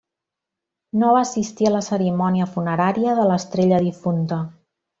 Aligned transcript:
No 1.01 1.11
va 1.15 1.19
assistir 1.25 1.69
a 1.69 1.73
la 1.75 1.81
cerimònia 1.89 2.47
funerària 2.55 3.15
de 3.21 3.27
l'estrella 3.33 3.83
difunta. 3.91 4.41